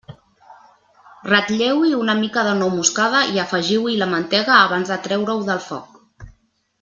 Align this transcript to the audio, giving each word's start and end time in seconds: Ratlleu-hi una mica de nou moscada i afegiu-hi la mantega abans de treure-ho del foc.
Ratlleu-hi 1.31 1.91
una 1.99 2.15
mica 2.23 2.45
de 2.49 2.55
nou 2.61 2.73
moscada 2.79 3.21
i 3.35 3.39
afegiu-hi 3.45 3.99
la 4.03 4.07
mantega 4.17 4.57
abans 4.63 4.91
de 4.95 4.99
treure-ho 5.09 5.41
del 5.51 5.63
foc. 5.71 6.05